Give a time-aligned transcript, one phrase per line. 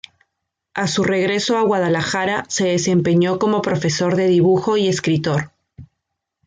[0.73, 5.51] A su regreso a Guadalajara se desempeñó como profesor de dibujo y escritor.